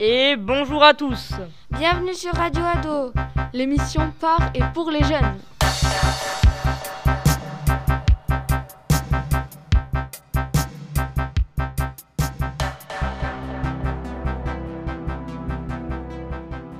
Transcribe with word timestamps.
et 0.00 0.36
bonjour 0.36 0.82
à 0.84 0.94
tous. 0.94 1.32
Bienvenue 1.70 2.14
sur 2.14 2.32
Radio 2.32 2.62
Ado, 2.62 3.12
l'émission 3.52 4.12
par 4.20 4.50
et 4.54 4.60
pour 4.72 4.90
les 4.90 5.02
jeunes. 5.02 5.34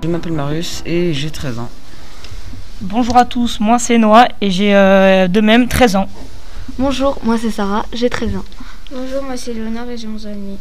Je 0.02 0.08
m'appelle 0.08 0.32
Marius 0.32 0.82
et 0.86 1.12
j'ai 1.12 1.30
13 1.30 1.58
ans. 1.58 1.68
Bonjour 2.80 3.16
à 3.16 3.24
tous, 3.24 3.58
moi 3.58 3.78
c'est 3.80 3.98
Noah 3.98 4.28
et 4.40 4.50
j'ai 4.50 4.74
euh, 4.74 5.26
de 5.26 5.40
même 5.40 5.66
13 5.66 5.96
ans. 5.96 6.08
Bonjour, 6.78 7.18
moi 7.24 7.36
c'est 7.36 7.50
Sarah, 7.50 7.84
j'ai 7.92 8.08
13 8.08 8.36
ans. 8.36 8.44
Bonjour, 8.92 9.22
moi 9.24 9.36
c'est 9.36 9.52
Léonard 9.52 9.90
et 9.90 9.96
j'ai 9.96 10.06
11 10.06 10.26
ans 10.26 10.30
et 10.30 10.34
demi. 10.34 10.58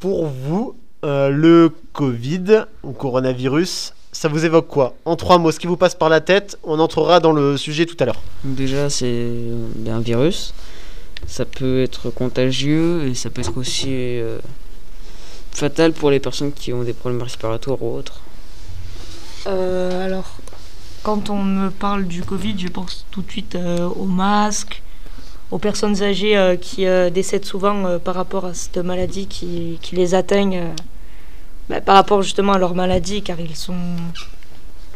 Pour 0.00 0.26
vous, 0.26 0.76
euh, 1.06 1.30
le 1.30 1.70
Covid 1.92 2.64
ou 2.82 2.92
coronavirus, 2.92 3.94
ça 4.12 4.28
vous 4.28 4.44
évoque 4.44 4.66
quoi? 4.66 4.94
En 5.04 5.16
trois 5.16 5.38
mots, 5.38 5.52
ce 5.52 5.58
qui 5.58 5.66
vous 5.66 5.76
passe 5.76 5.94
par 5.94 6.08
la 6.08 6.20
tête, 6.20 6.58
on 6.64 6.78
entrera 6.78 7.20
dans 7.20 7.32
le 7.32 7.56
sujet 7.56 7.86
tout 7.86 7.96
à 8.00 8.04
l'heure. 8.04 8.20
Déjà, 8.44 8.90
c'est 8.90 9.06
euh, 9.06 9.56
un 9.88 10.00
virus. 10.00 10.52
Ça 11.26 11.44
peut 11.44 11.82
être 11.82 12.10
contagieux 12.10 13.06
et 13.06 13.14
ça 13.14 13.30
peut 13.30 13.40
être 13.40 13.56
aussi 13.56 13.88
euh, 13.88 14.38
fatal 15.52 15.92
pour 15.92 16.10
les 16.10 16.20
personnes 16.20 16.52
qui 16.52 16.72
ont 16.72 16.82
des 16.82 16.92
problèmes 16.92 17.22
respiratoires 17.22 17.82
ou 17.82 17.96
autres. 17.96 18.20
Euh, 19.46 20.04
alors, 20.04 20.36
quand 21.02 21.30
on 21.30 21.42
me 21.42 21.70
parle 21.70 22.04
du 22.06 22.22
Covid, 22.22 22.54
je 22.58 22.68
pense 22.68 23.06
tout 23.10 23.22
de 23.22 23.30
suite 23.30 23.54
euh, 23.54 23.88
aux 23.88 24.06
masques, 24.06 24.82
aux 25.50 25.58
personnes 25.58 26.02
âgées 26.02 26.36
euh, 26.36 26.56
qui 26.56 26.86
euh, 26.86 27.10
décèdent 27.10 27.44
souvent 27.44 27.86
euh, 27.86 27.98
par 27.98 28.14
rapport 28.16 28.44
à 28.44 28.54
cette 28.54 28.78
maladie 28.78 29.26
qui, 29.26 29.78
qui 29.82 29.94
les 29.94 30.14
atteignent, 30.14 30.58
euh, 30.58 30.74
bah, 31.68 31.80
par 31.80 31.96
rapport 31.96 32.22
justement 32.22 32.52
à 32.52 32.58
leur 32.58 32.74
maladie, 32.74 33.22
car 33.22 33.38
ils 33.40 33.56
sont, 33.56 33.74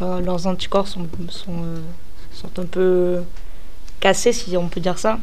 leur- 0.01 0.21
leurs 0.21 0.47
anticorps 0.47 0.89
sont, 0.89 1.07
sont, 1.29 1.63
euh, 1.65 1.81
sont 2.33 2.59
un 2.59 2.67
peu 2.67 3.21
cassés, 4.01 4.33
si 4.33 4.57
on 4.57 4.69
peut 4.69 4.81
dire 4.81 4.99
ça, 4.99 5.19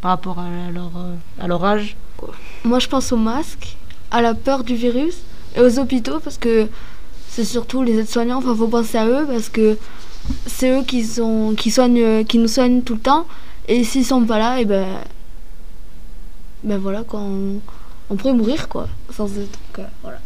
par 0.00 0.10
rapport 0.12 0.38
à 0.38 0.70
leur, 0.72 0.90
euh, 0.96 1.14
à 1.40 1.46
leur 1.46 1.64
âge. 1.64 1.96
Moi 2.64 2.78
je 2.78 2.88
pense 2.88 3.12
aux 3.12 3.16
masques, 3.16 3.76
à 4.10 4.20
la 4.22 4.34
peur 4.34 4.64
du 4.64 4.74
virus 4.76 5.16
et 5.56 5.60
aux 5.60 5.78
hôpitaux 5.78 6.20
parce 6.20 6.38
que 6.38 6.68
c'est 7.28 7.44
surtout 7.44 7.82
les 7.82 7.98
aides-soignants, 7.98 8.38
enfin 8.38 8.54
faut 8.54 8.68
penser 8.68 8.98
à 8.98 9.06
eux 9.06 9.26
parce 9.26 9.48
que 9.48 9.78
c'est 10.46 10.70
eux 10.70 10.84
qui, 10.84 11.04
sont, 11.04 11.54
qui, 11.56 11.70
soignent, 11.70 12.24
qui 12.24 12.38
nous 12.38 12.48
soignent 12.48 12.82
tout 12.82 12.94
le 12.94 13.00
temps 13.00 13.26
et 13.66 13.82
s'ils 13.84 14.04
sont 14.04 14.24
pas 14.24 14.38
là, 14.38 14.60
et 14.60 14.64
ben, 14.64 14.86
ben 16.62 16.78
voilà 16.78 17.02
quoi, 17.02 17.20
on, 17.20 17.58
on 18.10 18.16
pourrait 18.16 18.34
mourir 18.34 18.68
quoi, 18.68 18.86
sans 19.10 19.26
eux. 19.30 19.48
Donc, 19.48 19.78
euh, 19.78 19.84
voilà. 20.02 20.18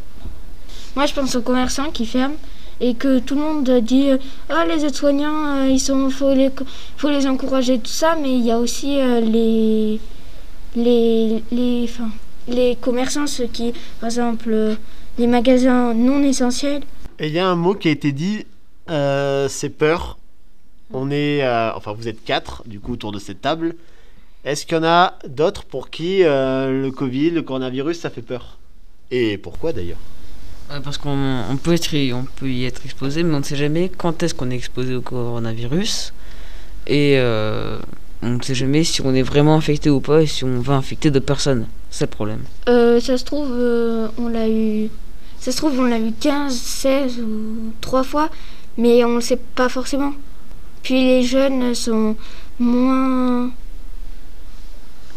Moi 0.97 1.05
je 1.05 1.13
pense 1.13 1.37
aux 1.37 1.43
commerçants 1.43 1.91
qui 1.91 2.07
ferment 2.07 2.37
et 2.81 2.95
que 2.95 3.19
tout 3.19 3.35
le 3.35 3.43
monde 3.43 3.71
dit 3.83 4.11
euh, 4.11 4.19
Ah, 4.49 4.65
les 4.67 4.85
aides-soignants, 4.85 5.69
euh, 5.69 5.79
sont, 5.79 6.09
faut 6.09 6.33
les, 6.33 6.51
faut 6.97 7.11
les 7.11 7.27
encourager, 7.27 7.79
tout 7.79 7.91
ça, 7.91 8.17
mais 8.21 8.33
il 8.33 8.45
y 8.45 8.51
a 8.51 8.59
aussi 8.59 8.99
euh, 8.99 9.21
les, 9.21 10.01
les, 10.75 11.43
les, 11.53 11.85
enfin, 11.85 12.09
les 12.49 12.77
commerçants, 12.77 13.27
ceux 13.27 13.47
qui, 13.47 13.75
par 14.01 14.09
exemple, 14.09 14.77
les 15.19 15.27
magasins 15.27 15.93
non 15.93 16.23
essentiels. 16.23 16.83
Et 17.19 17.29
il 17.29 17.33
y 17.35 17.39
a 17.39 17.47
un 17.47 17.57
mot 17.57 17.75
qui 17.75 17.89
a 17.89 17.91
été 17.91 18.13
dit, 18.13 18.47
c'est 18.89 19.71
peur. 19.77 20.19
On 20.93 21.11
est, 21.11 21.47
enfin 21.75 21.93
vous 21.93 22.09
êtes 22.09 22.25
quatre 22.25 22.63
du 22.67 22.79
coup 22.79 22.93
autour 22.93 23.11
de 23.11 23.19
cette 23.19 23.41
table. 23.41 23.75
Est-ce 24.45 24.65
qu'il 24.65 24.77
y 24.77 24.81
en 24.81 24.85
a 24.85 25.15
d'autres 25.27 25.65
pour 25.65 25.91
qui 25.91 26.21
le 26.21 26.91
Covid, 26.91 27.31
le 27.31 27.43
coronavirus, 27.43 27.99
ça 27.99 28.11
fait 28.11 28.23
peur? 28.23 28.59
Et 29.11 29.39
pourquoi 29.39 29.73
d'ailleurs? 29.73 29.99
Parce 30.83 30.99
qu'on 30.99 31.45
on 31.51 31.57
peut, 31.57 31.77
peut 32.37 32.51
y 32.51 32.65
être 32.65 32.85
exposé, 32.85 33.23
mais 33.23 33.35
on 33.35 33.39
ne 33.39 33.45
sait 33.45 33.57
jamais 33.57 33.89
quand 33.89 34.23
est-ce 34.23 34.35
qu'on 34.35 34.51
est 34.51 34.57
exposé 34.57 34.95
au 34.95 35.01
coronavirus. 35.01 36.13
Et 36.87 37.15
euh, 37.19 37.79
on 38.23 38.31
ne 38.31 38.43
sait 38.43 38.55
jamais 38.55 38.85
si 38.85 39.01
on 39.03 39.15
est 39.15 39.23
vraiment 39.23 39.57
infecté 39.57 39.91
ou 39.91 40.01
pas 40.01 40.23
et 40.23 40.27
si 40.27 40.45
on 40.45 40.61
va 40.61 40.75
infecter 40.75 41.11
d'autres 41.11 41.27
personnes. 41.27 41.67
C'est 41.91 42.07
le 42.07 42.11
problème. 42.11 42.43
Euh, 42.69 43.01
ça 43.01 43.19
se 43.19 43.25
trouve, 43.25 43.51
euh, 43.53 44.09
on 44.19 44.29
l'a 44.29 44.49
eu. 44.49 44.89
Ça 45.39 45.53
se 45.53 45.57
trouve, 45.59 45.79
on 45.79 45.85
l'a 45.85 45.99
eu 45.99 46.13
15, 46.13 46.55
16 46.55 47.21
ou 47.21 47.73
3 47.81 48.03
fois, 48.03 48.31
mais 48.77 49.05
on 49.05 49.11
ne 49.11 49.15
le 49.17 49.21
sait 49.21 49.39
pas 49.55 49.69
forcément. 49.69 50.13
Puis 50.83 51.05
les 51.05 51.23
jeunes 51.23 51.75
sont 51.75 52.17
moins 52.59 53.51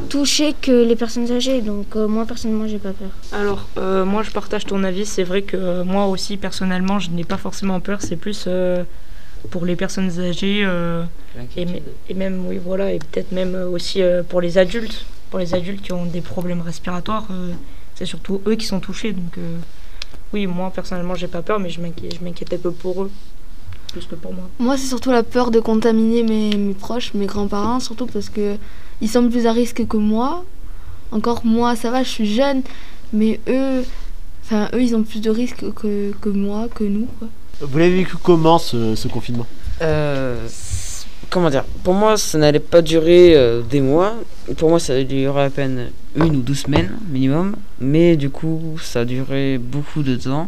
touchés 0.08 0.54
que 0.62 0.84
les 0.84 0.96
personnes 0.96 1.32
âgées, 1.32 1.62
donc 1.62 1.96
euh, 1.96 2.08
moi 2.08 2.26
personnellement, 2.26 2.68
j'ai 2.68 2.78
pas 2.80 2.94
peur. 2.94 3.10
Alors, 3.32 3.68
euh, 3.78 4.06
moi, 4.06 4.24
je 4.24 4.32
partage 4.32 4.66
ton 4.66 4.84
avis. 4.84 5.06
C'est 5.06 5.24
vrai 5.24 5.42
que 5.42 5.58
euh, 5.58 5.84
moi 5.84 6.06
aussi, 6.08 6.38
personnellement, 6.38 7.00
je 7.00 7.10
n'ai 7.12 7.24
pas 7.24 7.38
forcément 7.38 7.80
peur. 7.80 8.00
C'est 8.02 8.16
plus 8.16 8.46
euh, 8.48 8.84
pour 9.52 9.66
les 9.66 9.76
personnes 9.76 10.10
âgées 10.20 10.64
euh, 10.66 11.04
et, 11.58 11.66
mê- 11.66 11.82
et 12.10 12.14
même, 12.14 12.46
oui, 12.48 12.60
voilà, 12.64 12.92
et 12.94 13.00
peut-être 13.00 13.32
même 13.32 13.56
aussi 13.72 14.02
euh, 14.02 14.24
pour 14.24 14.42
les 14.42 14.58
adultes. 14.58 15.06
Pour 15.30 15.40
les 15.40 15.54
adultes 15.54 15.82
qui 15.84 15.94
ont 15.94 16.06
des 16.06 16.22
problèmes 16.22 16.62
respiratoires, 16.62 17.28
euh, 17.32 17.52
c'est 17.96 18.06
surtout 18.06 18.42
eux 18.48 18.56
qui 18.56 18.66
sont 18.66 18.80
touchés. 18.80 19.14
Donc, 19.14 19.38
euh, 19.38 19.58
oui, 20.34 20.48
moi, 20.48 20.72
personnellement, 20.74 21.16
j'ai 21.16 21.28
pas 21.28 21.42
peur, 21.42 21.60
mais 21.60 21.70
je 21.70 21.80
m'inquiète, 21.82 22.16
je 22.20 22.24
m'inquiète 22.24 22.54
un 22.54 22.58
peu 22.58 22.72
pour 22.72 23.04
eux, 23.04 23.12
plus 23.92 24.06
que 24.06 24.16
pour 24.16 24.34
moi. 24.34 24.50
Moi, 24.60 24.78
c'est 24.78 24.88
surtout 24.88 25.12
la 25.12 25.24
peur 25.24 25.52
de 25.52 25.60
contaminer 25.60 26.24
mes, 26.24 26.56
mes 26.58 26.74
proches, 26.74 27.14
mes 27.14 27.26
grands-parents, 27.26 27.80
surtout 27.80 28.06
parce 28.06 28.30
que 28.30 28.56
ils 29.02 29.10
sont 29.10 29.28
plus 29.30 29.46
à 29.46 29.52
risque 29.52 29.88
que 29.88 29.98
moi. 29.98 30.46
Encore 31.12 31.42
moi, 31.46 31.76
ça 31.76 31.90
va, 31.90 32.04
je 32.04 32.10
suis 32.10 32.32
jeune, 32.32 32.62
mais 33.14 33.40
eux, 33.48 33.84
enfin 34.44 34.70
eux, 34.74 34.82
ils 34.82 34.96
ont 34.96 35.04
plus 35.04 35.22
de 35.22 35.30
risques 35.30 35.66
que, 35.74 36.12
que 36.22 36.30
moi, 36.30 36.68
que 36.74 36.84
nous. 36.84 37.08
Quoi. 37.18 37.28
Vous 37.62 37.78
l'avez 37.78 37.96
vécu 37.96 38.16
comment 38.22 38.60
ce, 38.60 38.96
ce 38.96 39.08
confinement? 39.08 39.48
Euh, 39.82 40.48
comment 41.30 41.50
dire? 41.50 41.64
Pour 41.84 41.94
moi, 41.94 42.16
ça 42.18 42.38
n'allait 42.38 42.60
pas 42.60 42.82
durer 42.82 43.36
euh, 43.36 43.62
des 43.62 43.82
mois. 43.82 44.14
Pour 44.58 44.70
moi, 44.70 44.80
ça 44.80 44.94
a 44.94 45.04
duré 45.04 45.44
à 45.44 45.50
peine 45.50 45.90
une 46.16 46.38
ou 46.38 46.42
deux 46.42 46.54
semaines 46.54 46.98
minimum. 47.10 47.56
Mais 47.80 48.16
du 48.16 48.30
coup, 48.30 48.78
ça 48.82 49.02
a 49.02 49.06
duré 49.06 49.58
beaucoup 49.58 50.04
de 50.04 50.16
temps. 50.16 50.48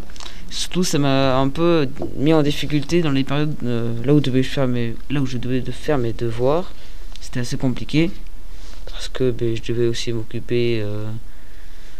Surtout, 0.51 0.83
ça 0.83 0.99
m'a 0.99 1.37
un 1.37 1.47
peu 1.47 1.87
mis 2.17 2.33
en 2.33 2.43
difficulté 2.43 3.01
dans 3.01 3.11
les 3.11 3.23
périodes 3.23 3.55
euh, 3.63 3.93
là, 4.03 4.13
où 4.13 4.17
je 4.17 4.23
devais 4.23 4.43
faire 4.43 4.67
mes, 4.67 4.95
là 5.09 5.21
où 5.21 5.25
je 5.25 5.37
devais 5.37 5.61
de 5.61 5.71
faire 5.71 5.97
mes 5.97 6.11
devoirs. 6.11 6.73
C'était 7.21 7.39
assez 7.39 7.55
compliqué. 7.55 8.11
Parce 8.91 9.07
que 9.07 9.31
ben, 9.31 9.55
je 9.55 9.71
devais 9.71 9.87
aussi 9.87 10.11
m'occuper 10.11 10.81
euh, 10.83 11.09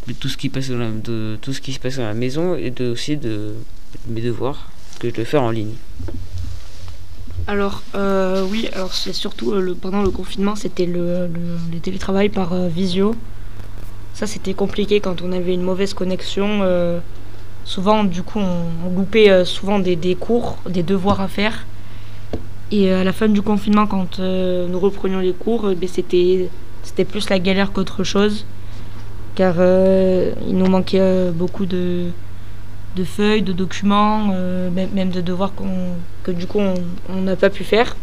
de, 0.08 0.12
tout 0.12 0.28
ce 0.28 0.36
qui 0.36 0.50
passe 0.50 0.70
dans 0.70 0.80
la- 0.80 0.92
de 0.92 1.38
tout 1.42 1.54
ce 1.54 1.62
qui 1.62 1.72
se 1.72 1.80
passe 1.80 1.98
à 1.98 2.02
la 2.02 2.14
maison 2.14 2.56
et 2.56 2.72
de, 2.72 2.90
aussi 2.92 3.16
de, 3.16 3.54
mes 4.10 4.20
devoirs 4.20 4.70
que 5.00 5.08
je 5.08 5.14
devais 5.14 5.26
faire 5.26 5.44
en 5.44 5.52
ligne. 5.52 5.76
Alors 7.48 7.82
euh, 7.96 8.46
oui, 8.52 8.68
alors 8.74 8.94
c'est 8.94 9.14
surtout 9.14 9.56
pendant 9.82 10.04
le 10.04 10.10
confinement, 10.12 10.58
c'était 10.58 10.86
le, 10.86 11.28
le, 11.72 11.80
télétravail 11.80 12.28
par 12.28 12.54
visio. 12.68 13.16
Ça 14.14 14.28
c'était 14.28 14.54
compliqué 14.54 15.00
quand 15.00 15.22
on 15.22 15.32
avait 15.32 15.54
une 15.54 15.64
mauvaise 15.64 15.94
connexion. 15.94 17.02
Souvent 17.66 18.04
du 18.04 18.24
coup 18.24 18.40
on, 18.40 18.96
loupait 18.96 19.30
euh, 19.30 19.46
souvent 19.46 19.80
des, 19.80 19.96
des 19.96 20.16
cours, 20.16 20.58
des 20.70 20.84
devoirs 20.84 21.22
à 21.22 21.28
faire. 21.28 21.66
Et 22.72 22.92
euh, 22.92 23.02
à 23.02 23.04
la 23.04 23.12
fin 23.12 23.28
du 23.28 23.42
confinement, 23.42 23.88
quand 23.88 24.20
euh, 24.20 24.68
nous 24.68 24.80
reprenions 24.80 25.20
les 25.20 25.34
cours, 25.34 25.70
ben, 25.76 25.90
c'était 25.90 27.06
plus 27.06 27.30
la 27.30 27.40
galère 27.40 27.72
qu'autre 27.72 28.04
chose, 28.04 28.46
car 29.36 29.56
il 29.56 30.58
nous 30.58 30.68
manquait 30.68 31.32
beaucoup 31.32 31.66
de 31.66 32.12
feuilles, 33.04 33.42
de 33.42 33.54
documents, 33.54 34.34
même, 34.72 35.10
de 35.10 35.22
devoirs 35.22 35.54
qu'on, 35.54 35.96
que 36.24 36.32
du 36.32 36.48
coup 36.48 36.60
on 37.10 37.22
n'a 37.22 37.36
pas 37.36 37.50
pu 37.50 37.64
faire. 37.64 37.96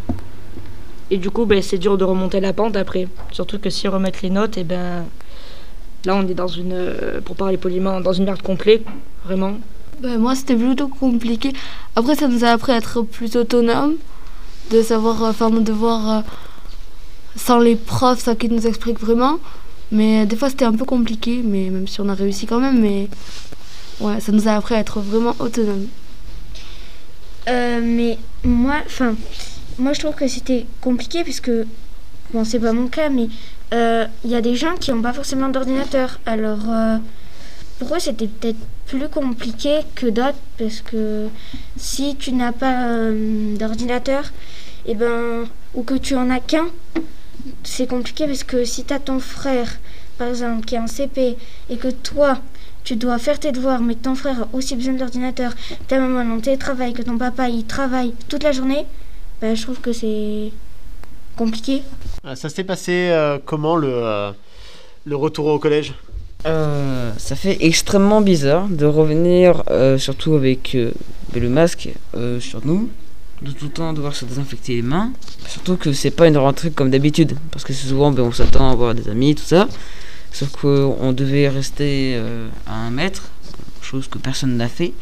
Et 1.10 1.16
du 1.16 1.30
coup, 1.30 1.46
ben, 1.46 1.62
c'est 1.62 1.78
dur 1.78 1.96
de 1.96 2.04
remonter 2.04 2.40
la 2.40 2.52
pente 2.52 2.76
après. 2.76 3.08
Surtout 3.32 3.58
que 3.58 3.70
si 3.70 3.88
remettre 3.88 4.18
les 4.22 4.30
notes, 4.30 4.58
et 4.58 4.64
ben 4.64 5.04
là 6.08 6.16
on 6.16 6.26
est 6.26 6.34
dans 6.34 6.48
une, 6.48 6.72
euh, 6.72 7.20
pour 7.20 7.36
parler 7.36 7.56
poliment, 7.56 8.00
dans 8.00 8.12
une 8.12 8.24
merde 8.24 8.42
complète, 8.42 8.82
vraiment. 9.24 9.54
Ben, 10.00 10.18
moi, 10.18 10.34
c'était 10.34 10.56
plutôt 10.56 10.88
compliqué. 10.88 11.52
Après, 11.96 12.14
ça 12.14 12.28
nous 12.28 12.44
a 12.44 12.48
appris 12.48 12.72
à 12.72 12.76
être 12.76 13.02
plus 13.02 13.36
autonome, 13.36 13.96
de 14.70 14.82
savoir 14.82 15.22
euh, 15.22 15.32
faire 15.32 15.50
nos 15.50 15.60
devoirs 15.60 16.10
euh, 16.10 16.20
sans 17.36 17.58
les 17.58 17.76
profs, 17.76 18.20
sans 18.20 18.34
qu'ils 18.34 18.52
nous 18.52 18.66
expliquent 18.66 19.00
vraiment. 19.00 19.38
Mais 19.92 20.26
des 20.26 20.36
fois, 20.36 20.48
c'était 20.50 20.64
un 20.64 20.72
peu 20.72 20.84
compliqué, 20.84 21.42
mais 21.44 21.70
même 21.70 21.86
si 21.86 22.00
on 22.00 22.08
a 22.08 22.14
réussi 22.14 22.46
quand 22.46 22.60
même, 22.60 22.80
mais 22.80 23.08
ouais, 24.00 24.20
ça 24.20 24.32
nous 24.32 24.48
a 24.48 24.52
appris 24.52 24.74
à 24.74 24.78
être 24.78 25.00
vraiment 25.00 25.34
autonome. 25.38 25.86
Euh, 27.48 27.80
mais 27.82 28.18
moi, 28.44 28.76
enfin, 28.84 29.14
moi 29.78 29.94
je 29.94 30.00
trouve 30.00 30.14
que 30.14 30.28
c'était 30.28 30.66
compliqué 30.80 31.24
parce 31.24 31.40
que, 31.40 31.66
bon, 32.32 32.44
c'est 32.44 32.60
pas 32.60 32.72
mon 32.72 32.88
cas, 32.88 33.08
mais 33.08 33.28
euh, 33.72 34.06
il 34.24 34.30
y 34.30 34.34
a 34.34 34.40
des 34.40 34.56
gens 34.56 34.74
qui 34.76 34.92
n'ont 34.92 35.02
pas 35.02 35.12
forcément 35.12 35.48
d'ordinateur. 35.48 36.18
Alors, 36.26 36.70
euh, 36.70 36.96
pour 37.78 37.94
eux, 37.94 37.98
c'était 37.98 38.26
peut-être 38.26 38.58
plus 38.86 39.08
compliqué 39.08 39.80
que 39.94 40.06
d'autres 40.06 40.38
parce 40.56 40.80
que 40.80 41.28
si 41.76 42.16
tu 42.16 42.32
n'as 42.32 42.52
pas 42.52 42.88
euh, 42.88 43.56
d'ordinateur, 43.56 44.24
et 44.86 44.94
ben, 44.94 45.44
ou 45.74 45.82
que 45.82 45.94
tu 45.94 46.16
en 46.16 46.30
as 46.30 46.40
qu'un, 46.40 46.66
c'est 47.62 47.86
compliqué 47.86 48.26
parce 48.26 48.44
que 48.44 48.64
si 48.64 48.84
tu 48.84 48.94
as 48.94 48.98
ton 48.98 49.20
frère, 49.20 49.78
par 50.16 50.28
exemple, 50.28 50.64
qui 50.64 50.74
est 50.74 50.78
en 50.78 50.86
CP 50.86 51.36
et 51.68 51.76
que 51.76 51.88
toi, 51.88 52.38
tu 52.84 52.96
dois 52.96 53.18
faire 53.18 53.38
tes 53.38 53.52
devoirs, 53.52 53.82
mais 53.82 53.94
ton 53.94 54.14
frère 54.14 54.42
a 54.42 54.48
aussi 54.54 54.74
besoin 54.74 54.94
d'ordinateur, 54.94 55.52
ta 55.88 56.00
maman 56.00 56.22
est 56.22 56.34
en 56.34 56.40
télétravail, 56.40 56.94
que 56.94 57.02
ton 57.02 57.18
papa 57.18 57.50
il 57.50 57.64
travaille 57.64 58.14
toute 58.28 58.42
la 58.42 58.52
journée, 58.52 58.86
ben, 59.42 59.54
je 59.54 59.62
trouve 59.62 59.80
que 59.80 59.92
c'est 59.92 60.52
compliqué. 61.36 61.82
Ah, 62.24 62.36
Ça 62.36 62.48
s'est 62.48 62.64
passé 62.64 62.92
euh, 63.10 63.38
comment 63.44 63.76
le, 63.76 63.88
euh, 63.90 64.32
le 65.04 65.16
retour 65.16 65.46
au 65.46 65.58
collège? 65.58 65.94
Euh, 66.46 67.12
ça 67.16 67.36
fait 67.36 67.58
extrêmement 67.60 68.20
bizarre 68.20 68.68
de 68.68 68.86
revenir, 68.86 69.62
euh, 69.70 69.98
surtout 69.98 70.34
avec 70.34 70.74
euh, 70.74 70.92
le 71.34 71.48
masque 71.48 71.88
euh, 72.14 72.40
sur 72.40 72.64
nous, 72.64 72.88
de 73.42 73.50
tout 73.52 73.66
le 73.66 73.70
temps 73.70 73.92
devoir 73.92 74.14
se 74.14 74.24
désinfecter 74.24 74.76
les 74.76 74.82
mains. 74.82 75.12
Surtout 75.46 75.76
que 75.76 75.92
c'est 75.92 76.10
pas 76.10 76.28
une 76.28 76.36
rentrée 76.36 76.70
comme 76.70 76.90
d'habitude, 76.90 77.36
parce 77.50 77.64
que 77.64 77.72
souvent 77.72 78.10
ben, 78.12 78.22
on 78.22 78.32
s'attend 78.32 78.70
à 78.70 78.74
voir 78.74 78.94
des 78.94 79.08
amis, 79.08 79.34
tout 79.34 79.44
ça. 79.44 79.68
Sauf 80.32 80.50
qu'on 80.52 81.12
devait 81.12 81.48
rester 81.48 82.14
euh, 82.16 82.48
à 82.66 82.74
un 82.74 82.90
mètre, 82.90 83.24
chose 83.80 84.06
que 84.08 84.18
personne 84.18 84.56
n'a 84.56 84.68
fait. 84.68 84.92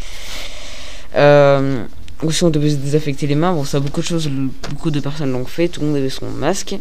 Euh, 1.14 1.84
aussi, 2.22 2.44
on 2.44 2.50
devait 2.50 2.70
se 2.70 2.76
désinfecter 2.76 3.26
les 3.26 3.34
mains. 3.34 3.52
Bon, 3.52 3.64
ça, 3.64 3.80
beaucoup 3.80 4.00
de 4.00 4.06
choses, 4.06 4.30
beaucoup 4.70 4.90
de 4.90 5.00
personnes 5.00 5.32
l'ont 5.32 5.44
fait. 5.44 5.68
Tout 5.68 5.80
le 5.80 5.88
monde 5.88 5.96
avait 5.96 6.08
son 6.08 6.30
masque. 6.30 6.76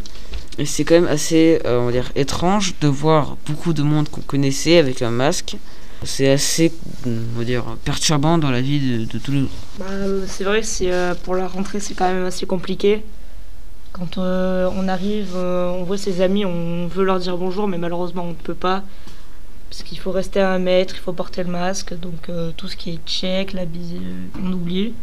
Et 0.57 0.65
c'est 0.65 0.85
quand 0.85 0.95
même 0.95 1.07
assez, 1.07 1.59
euh, 1.65 1.79
on 1.79 1.87
va 1.87 1.91
dire, 1.91 2.11
étrange 2.15 2.75
de 2.79 2.87
voir 2.87 3.35
beaucoup 3.45 3.73
de 3.73 3.83
monde 3.83 4.07
qu'on 4.07 4.21
connaissait 4.21 4.77
avec 4.77 5.01
un 5.01 5.11
masque. 5.11 5.57
C'est 6.03 6.29
assez, 6.29 6.71
on 7.05 7.39
va 7.39 7.43
dire, 7.43 7.63
perturbant 7.83 8.37
dans 8.37 8.51
la 8.51 8.61
vie 8.61 8.79
de, 8.79 9.05
de 9.05 9.17
tous 9.17 9.31
les 9.31 9.39
jours. 9.41 9.49
Bah, 9.79 9.85
c'est 10.27 10.43
vrai, 10.43 10.63
c'est 10.63 10.91
euh, 10.91 11.13
pour 11.15 11.35
la 11.35 11.47
rentrée, 11.47 11.79
c'est 11.79 11.95
quand 11.95 12.07
même 12.07 12.25
assez 12.25 12.45
compliqué. 12.45 13.03
Quand 13.91 14.17
euh, 14.17 14.69
on 14.75 14.87
arrive, 14.87 15.35
on 15.35 15.83
voit 15.83 15.97
ses 15.97 16.21
amis, 16.21 16.45
on 16.45 16.87
veut 16.87 17.05
leur 17.05 17.19
dire 17.19 17.37
bonjour, 17.37 17.65
mais 17.67 17.77
malheureusement 17.77 18.23
on 18.23 18.29
ne 18.29 18.33
peut 18.33 18.53
pas. 18.53 18.83
Parce 19.69 19.83
qu'il 19.83 19.97
faut 19.99 20.11
rester 20.11 20.41
à 20.41 20.51
un 20.51 20.59
mètre, 20.59 20.95
il 20.95 20.99
faut 20.99 21.13
porter 21.13 21.43
le 21.43 21.49
masque, 21.49 21.97
donc 21.97 22.29
tout 22.57 22.67
ce 22.67 22.75
qui 22.75 22.91
est 22.91 22.99
check, 23.05 23.53
la 23.53 23.63
bise, 23.63 23.95
on 24.41 24.51
oublie. 24.51 24.93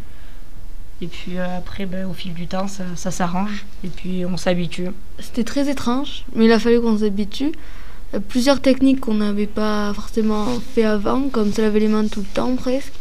Et 1.03 1.07
puis 1.07 1.37
euh, 1.37 1.57
après, 1.57 1.85
ben, 1.85 2.07
au 2.07 2.13
fil 2.13 2.33
du 2.33 2.47
temps, 2.47 2.69
ça, 2.69 2.85
ça 2.95 3.11
s'arrange, 3.11 3.65
et 3.83 3.89
puis 3.89 4.25
on 4.25 4.37
s'habitue. 4.37 4.87
C'était 5.19 5.43
très 5.43 5.69
étrange, 5.69 6.23
mais 6.33 6.45
il 6.45 6.51
a 6.53 6.59
fallu 6.59 6.79
qu'on 6.79 6.97
s'habitue. 6.97 7.51
Il 7.51 8.13
y 8.13 8.15
a 8.15 8.19
plusieurs 8.21 8.61
techniques 8.61 9.01
qu'on 9.01 9.15
n'avait 9.15 9.47
pas 9.47 9.93
forcément 9.93 10.45
fait 10.73 10.85
avant, 10.85 11.27
comme 11.27 11.51
se 11.51 11.61
laver 11.61 11.81
les 11.81 11.89
mains 11.89 12.07
tout 12.07 12.21
le 12.21 12.25
temps 12.33 12.55
presque, 12.55 12.93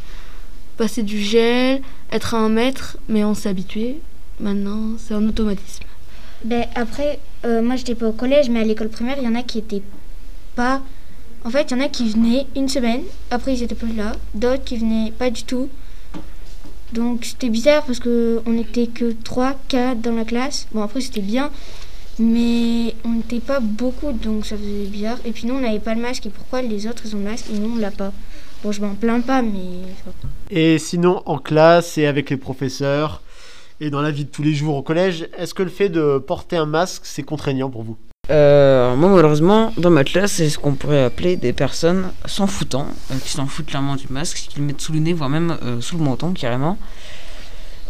passer 0.76 1.04
du 1.04 1.20
gel, 1.20 1.80
être 2.10 2.34
à 2.34 2.38
un 2.38 2.48
mètre, 2.48 2.96
mais 3.08 3.22
on 3.22 3.34
s'est 3.34 3.48
habitué. 3.48 4.00
Maintenant, 4.40 4.96
c'est 4.98 5.14
un 5.14 5.28
automatisme. 5.28 5.84
Ben, 6.44 6.64
après, 6.74 7.20
euh, 7.44 7.62
moi 7.62 7.76
j'étais 7.76 7.94
pas 7.94 8.08
au 8.08 8.12
collège, 8.12 8.50
mais 8.50 8.62
à 8.62 8.64
l'école 8.64 8.88
primaire, 8.88 9.14
il 9.18 9.24
y 9.24 9.28
en 9.28 9.36
a 9.36 9.44
qui 9.44 9.58
étaient 9.58 9.82
pas. 10.56 10.82
En 11.44 11.50
fait, 11.50 11.70
il 11.70 11.76
y 11.76 11.80
en 11.80 11.84
a 11.84 11.88
qui 11.88 12.08
venaient 12.08 12.48
une 12.56 12.68
semaine, 12.68 13.02
après 13.30 13.54
ils 13.54 13.62
étaient 13.62 13.76
plus 13.76 13.94
là, 13.94 14.16
d'autres 14.34 14.64
qui 14.64 14.76
venaient 14.76 15.12
pas 15.12 15.30
du 15.30 15.44
tout. 15.44 15.68
Donc 16.92 17.24
c'était 17.24 17.48
bizarre 17.48 17.84
parce 17.84 17.98
que 17.98 18.42
on 18.44 18.50
n'était 18.50 18.86
que 18.86 19.12
3, 19.24 19.54
4 19.68 20.00
dans 20.00 20.14
la 20.14 20.24
classe. 20.24 20.66
Bon, 20.72 20.82
après 20.82 21.00
c'était 21.00 21.22
bien, 21.22 21.50
mais 22.18 22.94
on 23.04 23.14
n'était 23.14 23.40
pas 23.40 23.60
beaucoup, 23.60 24.12
donc 24.12 24.44
ça 24.44 24.56
faisait 24.56 24.84
bizarre. 24.84 25.18
Et 25.24 25.32
puis 25.32 25.46
nous, 25.46 25.54
on 25.54 25.60
n'avait 25.60 25.80
pas 25.80 25.94
le 25.94 26.02
masque, 26.02 26.26
et 26.26 26.30
pourquoi 26.30 26.60
les 26.60 26.86
autres 26.86 27.04
ils 27.06 27.14
ont 27.16 27.18
le 27.18 27.24
masque 27.24 27.46
et 27.52 27.58
nous 27.58 27.72
on 27.74 27.76
l'a 27.76 27.90
pas? 27.90 28.12
Bon, 28.62 28.72
je 28.72 28.80
m'en 28.80 28.94
plains 28.94 29.20
pas, 29.20 29.42
mais. 29.42 29.80
Et 30.50 30.78
sinon, 30.78 31.22
en 31.26 31.38
classe 31.38 31.96
et 31.98 32.06
avec 32.06 32.30
les 32.30 32.36
professeurs 32.36 33.22
et 33.80 33.90
dans 33.90 34.02
la 34.02 34.10
vie 34.10 34.26
de 34.26 34.30
tous 34.30 34.42
les 34.42 34.54
jours 34.54 34.76
au 34.76 34.82
collège, 34.82 35.28
est-ce 35.36 35.54
que 35.54 35.62
le 35.62 35.70
fait 35.70 35.88
de 35.88 36.18
porter 36.18 36.56
un 36.56 36.66
masque, 36.66 37.02
c'est 37.04 37.24
contraignant 37.24 37.70
pour 37.70 37.82
vous? 37.82 37.96
Euh, 38.30 38.94
moi, 38.94 39.08
malheureusement, 39.08 39.72
dans 39.78 39.90
ma 39.90 40.04
classe, 40.04 40.34
c'est 40.34 40.48
ce 40.48 40.56
qu'on 40.56 40.74
pourrait 40.76 41.02
appeler 41.02 41.34
des 41.34 41.52
personnes 41.52 42.12
s'en 42.24 42.46
foutant, 42.46 42.86
euh, 43.10 43.14
qui 43.18 43.30
s'en 43.30 43.46
foutent 43.46 43.66
clairement 43.66 43.96
du 43.96 44.06
masque, 44.10 44.46
qui 44.48 44.60
le 44.60 44.64
mettent 44.64 44.80
sous 44.80 44.92
le 44.92 45.00
nez, 45.00 45.12
voire 45.12 45.28
même 45.28 45.56
euh, 45.64 45.80
sous 45.80 45.98
le 45.98 46.04
menton, 46.04 46.32
carrément. 46.32 46.78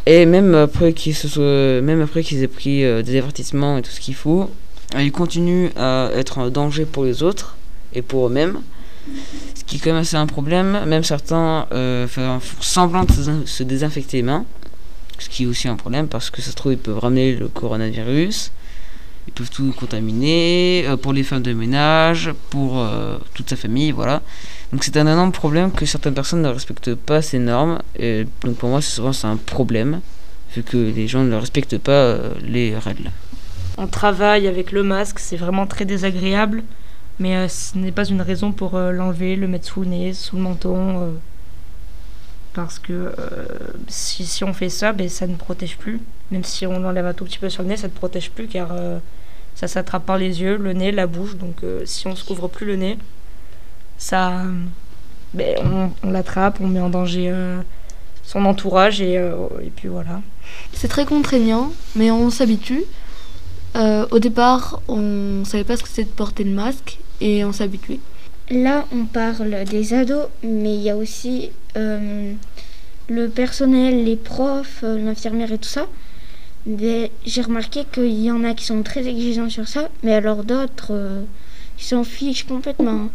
Et 0.07 0.25
même 0.25 0.55
après 0.55 0.95
qu'ils 0.95 1.15
se 1.15 1.81
même 1.81 2.01
après 2.01 2.23
qu'ils 2.23 2.43
aient 2.43 2.49
pris 2.49 2.83
euh, 2.83 3.03
des 3.03 3.19
avertissements 3.19 3.77
et 3.77 3.83
tout 3.83 3.91
ce 3.91 4.01
qu'il 4.01 4.15
faut, 4.15 4.51
ils 4.99 5.13
continuent 5.13 5.69
à 5.77 6.09
être 6.15 6.39
un 6.39 6.49
danger 6.49 6.87
pour 6.87 7.05
les 7.05 7.23
autres 7.23 7.57
et 7.93 8.01
pour 8.01 8.27
eux-mêmes. 8.27 8.63
Ce 9.55 9.65
qui 9.65 9.77
est 9.77 9.79
quand 9.81 9.91
même 9.91 10.01
assez 10.01 10.17
un 10.17 10.27
problème. 10.27 10.81
Même 10.87 11.05
certains 11.05 11.67
font 12.09 12.41
semblant 12.61 13.05
de 13.05 13.13
se 13.45 13.63
désinfecter 13.63 14.19
les 14.19 14.23
mains. 14.23 14.47
Ce 15.19 15.29
qui 15.29 15.45
est 15.45 15.47
aussi 15.47 15.69
un 15.69 15.77
problème 15.77 16.09
parce 16.09 16.31
que 16.31 16.41
ça 16.41 16.51
se 16.51 16.57
trouve, 16.57 16.73
ils 16.73 16.79
peuvent 16.79 16.99
ramener 16.99 17.35
le 17.35 17.49
coronavirus. 17.49 18.51
Ils 19.29 19.33
peuvent 19.33 19.51
tout 19.51 19.73
contaminer 19.73 20.85
euh, 20.87 20.97
pour 20.97 21.13
les 21.13 21.23
femmes 21.23 21.43
de 21.43 21.53
ménage, 21.53 22.33
pour 22.51 22.81
euh, 22.81 23.19
toute 23.35 23.51
sa 23.51 23.57
famille, 23.57 23.93
voilà. 23.93 24.21
Donc 24.73 24.83
c'est 24.83 24.97
un 24.97 25.07
énorme 25.07 25.33
problème 25.33 25.71
que 25.71 25.87
certaines 25.87 26.15
personnes 26.15 26.43
ne 26.43 26.49
respectent 26.49 26.95
pas 26.95 27.23
ces 27.23 27.39
normes. 27.39 27.79
Donc 28.43 28.57
pour 28.57 28.69
moi, 28.69 28.83
c'est 28.83 28.95
souvent 28.97 29.13
c'est 29.13 29.27
un 29.27 29.37
problème 29.37 30.01
vu 30.55 30.63
que 30.63 30.77
les 30.77 31.09
gens 31.09 31.23
ne 31.23 31.37
respectent 31.37 31.79
pas 31.79 31.93
euh, 31.93 32.35
les 32.43 32.77
règles. 32.77 33.11
On 33.79 33.87
travaille 33.87 34.49
avec 34.49 34.73
le 34.73 34.83
masque, 34.83 35.19
c'est 35.19 35.37
vraiment 35.37 35.67
très 35.67 35.85
désagréable, 35.85 36.63
mais 37.19 37.49
ce 37.49 37.79
n'est 37.79 37.93
pas 37.93 38.05
une 38.05 38.21
raison 38.21 38.53
pour 38.53 38.79
l'enlever, 38.79 39.37
le 39.37 39.47
mettre 39.47 39.67
sous 39.67 39.83
le 39.83 39.89
nez, 39.89 40.13
sous 40.13 40.37
le 40.37 40.43
menton. 40.43 41.15
parce 42.53 42.79
que 42.79 43.15
si, 43.89 44.27
si 44.27 44.45
on 44.45 44.53
fait 44.53 44.69
ça, 44.69 44.93
ben, 44.93 45.09
ça 45.09 45.27
ne 45.27 45.37
protège 45.37 45.79
plus. 45.79 46.01
Même 46.33 46.43
si 46.45 46.67
on 46.67 46.81
l'enlève 46.81 47.07
un 47.07 47.13
tout 47.13 47.25
petit 47.25 47.39
peu 47.39 47.49
sur 47.49 47.63
le 47.63 47.69
nez, 47.69 47.77
ça 47.77 47.87
ne 47.87 47.93
protège 47.93 48.31
plus 48.31 48.49
car 48.49 48.71
euh, 48.73 48.99
ça 49.55 49.69
s'attrape 49.69 50.05
par 50.05 50.19
les 50.19 50.41
yeux, 50.41 50.57
le 50.57 50.73
nez, 50.73 50.91
la 50.91 51.07
bouche. 51.07 51.37
Donc 51.37 51.63
euh, 51.63 51.83
si 51.85 52.09
on 52.09 52.17
se 52.17 52.25
couvre 52.25 52.49
plus 52.49 52.67
le 52.67 52.77
nez, 52.77 52.99
ça, 53.99 54.41
euh, 54.41 54.51
ben, 55.35 55.59
on, 55.63 55.91
on 56.09 56.11
l'attrape, 56.11 56.59
on 56.61 56.67
met 56.67 56.81
en 56.81 56.91
danger 56.91 57.29
euh, 57.31 57.61
son 58.25 58.45
entourage 58.47 59.01
et, 59.01 59.19
euh, 59.19 59.47
et 59.63 59.71
puis 59.71 59.89
voilà. 59.89 60.21
C'est 60.73 60.89
très 60.89 61.05
contraignant, 61.05 61.73
mais 61.95 62.11
on 62.11 62.31
s'habitue. 62.31 62.85
Euh, 63.77 64.07
au 64.11 64.19
départ, 64.19 64.83
on 64.89 65.45
savait 65.45 65.65
pas 65.65 65.77
ce 65.77 65.83
que 65.83 65.89
c'était 65.89 66.05
de 66.05 66.15
porter 66.15 66.45
le 66.45 66.53
masque 66.53 66.99
et 67.21 67.45
on 67.45 67.53
habitué. 67.61 68.01
Là, 68.51 68.87
on 68.93 69.05
parle 69.05 69.65
des 69.65 69.95
ados, 69.95 70.27
mais 70.43 70.75
il 70.75 70.83
y 70.83 70.91
a 70.91 70.97
aussi 70.97 71.51
euh, 71.77 72.33
le 73.09 73.29
personnel, 73.29 74.05
les 74.05 74.17
profs, 74.17 74.83
l'infirmière 74.83 75.53
et 75.53 75.59
tout 75.59 75.69
ça. 75.69 75.87
Mais 76.67 77.11
J'ai 77.25 77.43
remarqué 77.43 77.85
qu'il 77.91 78.23
y 78.23 78.31
en 78.31 78.45
a 78.45 78.55
qui 78.55 78.65
sont 78.65 78.83
très 78.83 79.07
exigeants 79.07 79.51
sur 79.51 79.67
ça, 79.67 79.89
mais 80.03 80.13
alors 80.13 80.45
d'autres, 80.45 80.93
euh, 80.93 81.23
ils 81.79 81.85
s'en 81.85 82.05
fichent 82.05 82.47
complètement. 82.47 83.09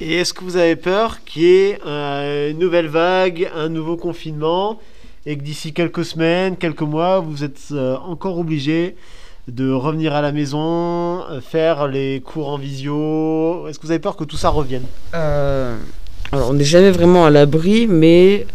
Et 0.00 0.16
est-ce 0.16 0.32
que 0.32 0.44
vous 0.44 0.56
avez 0.56 0.76
peur 0.76 1.24
qu'il 1.24 1.42
y 1.42 1.46
ait 1.46 1.78
euh, 1.86 2.50
une 2.50 2.58
nouvelle 2.58 2.88
vague, 2.88 3.50
un 3.54 3.68
nouveau 3.68 3.96
confinement, 3.96 4.80
et 5.26 5.36
que 5.36 5.42
d'ici 5.42 5.72
quelques 5.72 6.04
semaines, 6.04 6.56
quelques 6.56 6.82
mois, 6.82 7.20
vous 7.20 7.44
êtes 7.44 7.60
euh, 7.72 7.96
encore 7.96 8.38
obligé 8.38 8.96
de 9.48 9.70
revenir 9.70 10.14
à 10.14 10.22
la 10.22 10.32
maison, 10.32 11.22
faire 11.42 11.86
les 11.86 12.20
cours 12.20 12.48
en 12.48 12.58
visio? 12.58 13.66
Est-ce 13.68 13.78
que 13.78 13.86
vous 13.86 13.92
avez 13.92 14.00
peur 14.00 14.16
que 14.16 14.24
tout 14.24 14.36
ça 14.36 14.48
revienne? 14.48 14.84
Euh, 15.14 15.76
alors, 16.32 16.50
on 16.50 16.54
n'est 16.54 16.64
jamais 16.64 16.90
vraiment 16.90 17.26
à 17.26 17.30
l'abri, 17.30 17.86
mais 17.86 18.46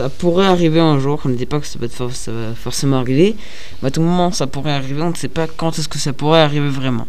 ça 0.00 0.08
pourrait 0.08 0.46
arriver 0.46 0.80
un 0.80 0.98
jour. 0.98 1.20
On 1.26 1.28
ne 1.28 1.34
dit 1.34 1.44
pas 1.44 1.60
que 1.60 1.66
ça 1.66 1.78
va, 1.78 1.84
être 1.84 2.02
va 2.02 2.54
forcément 2.54 2.96
arriver, 3.00 3.36
mais 3.82 3.88
à 3.88 3.90
tout 3.90 4.00
moment, 4.00 4.32
ça 4.32 4.46
pourrait 4.46 4.72
arriver. 4.72 5.02
On 5.02 5.10
ne 5.10 5.14
sait 5.14 5.28
pas 5.28 5.46
quand 5.46 5.78
est-ce 5.78 5.88
que 5.88 5.98
ça 5.98 6.14
pourrait 6.14 6.40
arriver 6.40 6.70
vraiment. 6.70 7.06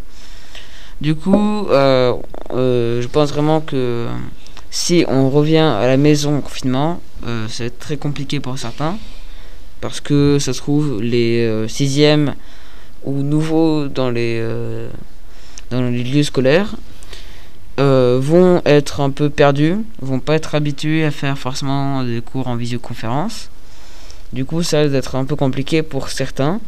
Du 0.99 1.15
coup, 1.15 1.67
euh, 1.69 2.13
euh, 2.53 3.01
je 3.01 3.07
pense 3.07 3.31
vraiment 3.31 3.61
que 3.61 4.07
si 4.71 5.05
on 5.07 5.29
revient 5.29 5.69
à 5.83 5.87
la 5.87 5.95
maison 5.95 6.39
en 6.39 6.41
confinement, 6.41 7.01
euh, 7.25 7.47
ça 7.47 7.63
va 7.63 7.67
être 7.67 7.79
très 7.79 7.95
compliqué 7.95 8.41
pour 8.41 8.57
certains. 8.59 8.97
Parce 9.79 10.01
que 10.01 10.37
ça 10.37 10.51
se 10.51 10.59
trouve, 10.59 11.01
les 11.01 11.65
sixièmes 11.69 12.35
ou 13.05 13.23
nouveaux 13.23 13.87
dans 13.87 14.11
les, 14.11 14.45
dans 15.71 15.81
les 15.81 16.03
lieux 16.03 16.23
scolaires 16.23 16.75
euh, 17.81 18.19
vont 18.21 18.61
être 18.65 19.01
un 19.01 19.09
peu 19.09 19.29
perdus, 19.29 19.75
vont 20.01 20.19
pas 20.19 20.35
être 20.35 20.55
habitués 20.55 21.03
à 21.03 21.11
faire 21.11 21.37
forcément 21.37 22.03
des 22.03 22.21
cours 22.21 22.47
en 22.47 22.55
visioconférence. 22.55 23.49
Du 24.31 24.45
coup, 24.45 24.63
ça 24.63 24.79
risque 24.79 24.93
d'être 24.93 25.15
un 25.15 25.25
peu 25.25 25.35
compliqué 25.35 25.81
pour 25.83 26.09
certains. 26.09 26.61